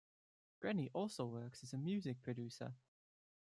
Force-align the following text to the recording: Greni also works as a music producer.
Greni 0.59 0.89
also 0.93 1.27
works 1.27 1.61
as 1.61 1.73
a 1.73 1.77
music 1.77 2.23
producer. 2.23 2.73